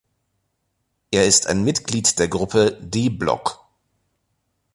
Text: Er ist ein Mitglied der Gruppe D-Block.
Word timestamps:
Er 1.11 1.27
ist 1.27 1.45
ein 1.45 1.63
Mitglied 1.63 2.17
der 2.17 2.27
Gruppe 2.27 2.75
D-Block. 2.81 3.63